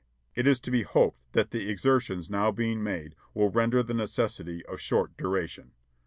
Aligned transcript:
It 0.33 0.47
is 0.47 0.59
to 0.61 0.71
be 0.71 0.81
hoped 0.81 1.19
that 1.33 1.51
the 1.51 1.69
exertions 1.69 2.27
now 2.27 2.49
being 2.51 2.81
made 2.81 3.15
will 3.35 3.51
render 3.51 3.83
the 3.83 3.93
necessity 3.93 4.65
of 4.65 4.79
short 4.81 5.15
duration. 5.15 5.73